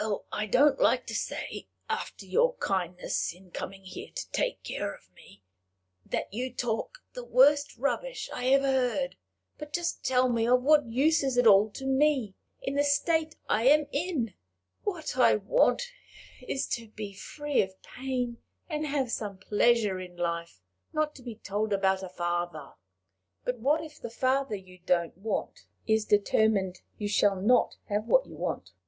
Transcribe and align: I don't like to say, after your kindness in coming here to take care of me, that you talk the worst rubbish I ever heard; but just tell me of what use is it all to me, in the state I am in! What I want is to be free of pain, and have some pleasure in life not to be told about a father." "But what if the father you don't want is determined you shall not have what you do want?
I 0.31 0.47
don't 0.47 0.79
like 0.79 1.05
to 1.05 1.13
say, 1.13 1.67
after 1.87 2.25
your 2.25 2.55
kindness 2.55 3.35
in 3.35 3.51
coming 3.51 3.83
here 3.83 4.09
to 4.15 4.31
take 4.31 4.63
care 4.63 4.91
of 4.95 5.07
me, 5.13 5.43
that 6.07 6.33
you 6.33 6.51
talk 6.51 6.97
the 7.13 7.23
worst 7.23 7.77
rubbish 7.77 8.27
I 8.33 8.47
ever 8.47 8.65
heard; 8.65 9.15
but 9.59 9.71
just 9.73 10.03
tell 10.03 10.27
me 10.27 10.47
of 10.47 10.63
what 10.63 10.87
use 10.87 11.21
is 11.21 11.37
it 11.37 11.45
all 11.45 11.69
to 11.73 11.85
me, 11.85 12.33
in 12.63 12.73
the 12.73 12.83
state 12.83 13.35
I 13.47 13.67
am 13.67 13.85
in! 13.91 14.33
What 14.81 15.17
I 15.19 15.35
want 15.35 15.83
is 16.47 16.65
to 16.69 16.87
be 16.87 17.13
free 17.13 17.61
of 17.61 17.79
pain, 17.83 18.37
and 18.67 18.87
have 18.87 19.11
some 19.11 19.37
pleasure 19.37 19.99
in 19.99 20.15
life 20.17 20.61
not 20.91 21.13
to 21.13 21.21
be 21.21 21.35
told 21.35 21.71
about 21.73 22.01
a 22.01 22.09
father." 22.09 22.71
"But 23.45 23.59
what 23.59 23.83
if 23.83 24.01
the 24.01 24.09
father 24.09 24.55
you 24.55 24.79
don't 24.83 25.15
want 25.15 25.67
is 25.85 26.05
determined 26.05 26.79
you 26.97 27.07
shall 27.07 27.35
not 27.39 27.75
have 27.87 28.05
what 28.07 28.25
you 28.25 28.31
do 28.33 28.37
want? 28.39 28.71